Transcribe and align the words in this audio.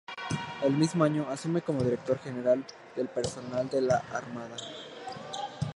El 0.63 0.73
mismo 0.75 1.03
año, 1.03 1.29
asume 1.29 1.61
como 1.61 1.83
Director 1.83 2.17
General 2.17 2.65
del 2.95 3.07
Personal 3.07 3.69
de 3.69 3.81
la 3.81 3.97
Armada. 4.11 4.55